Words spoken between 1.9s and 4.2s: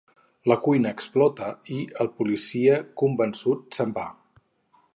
el "policia", convençut, se'n va.